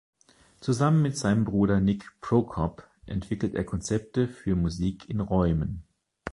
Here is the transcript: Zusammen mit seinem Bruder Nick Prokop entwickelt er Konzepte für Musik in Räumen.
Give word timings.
Zusammen 0.61 1.03
mit 1.03 1.15
seinem 1.15 1.45
Bruder 1.45 1.79
Nick 1.79 2.11
Prokop 2.21 2.89
entwickelt 3.05 3.53
er 3.53 3.63
Konzepte 3.63 4.27
für 4.27 4.55
Musik 4.55 5.07
in 5.07 5.19
Räumen. 5.19 5.83